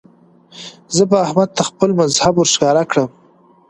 زه 0.95 1.03
به 1.09 1.17
احمد 1.25 1.49
ته 1.55 1.63
خپل 1.69 1.89
مذهب 1.99 2.33
ور 2.37 2.47
ښکاره 2.53 2.83
کړم. 2.89 3.09